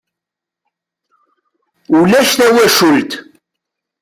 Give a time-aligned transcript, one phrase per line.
[1.99, 3.11] Ulac tawacult.